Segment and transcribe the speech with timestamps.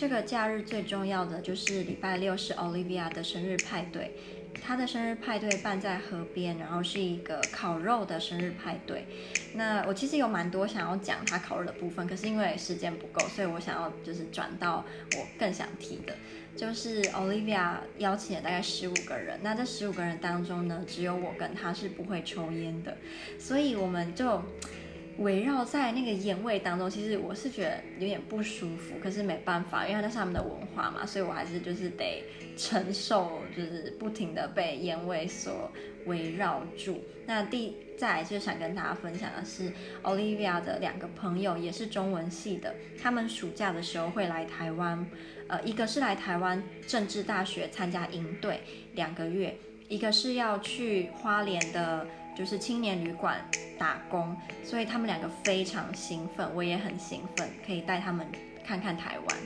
[0.00, 4.16] 这个假日最重要的就是礼拜六是 Olivia 的生日派对。
[4.62, 9.04] 她的生日派对办在河边，然后是一个烤肉的生日派对。
[9.52, 14.82] 那我其实有蛮多想要讲她烤肉的部分，可是因为时间不够，所以我想要就是转到
[15.18, 16.16] 我更想提的，
[16.56, 19.38] 就是 Olivia 邀请了大概十五个人。
[19.42, 22.96] 那这十五个人当中呢，只有我跟她是不会抽烟的，
[23.38, 24.42] 所以我们就。
[25.18, 32.24] 围绕在那个烟味当中，其实我是觉得有点不舒服，可是没办法，因为那是他们的文化嘛，所以我还是就是得
[32.56, 35.70] 承受，就是不停的被烟味所
[36.06, 37.02] 围绕住。
[37.26, 39.70] 那第再来就想跟大家分享的是
[40.02, 45.06] ，Olivia 的两个朋友也是中文系的，他们暑假的时候会来台湾，
[45.46, 48.60] 呃，一个是来台湾政治大学参加营队
[48.94, 49.54] 两个月，
[49.90, 52.06] 一个是要去花莲的。
[52.32, 53.44] 就是青年旅馆
[53.76, 58.26] 打工，所以他们两个非常兴奋，我也很兴奋，可以带他们
[58.64, 59.38] 看看台湾。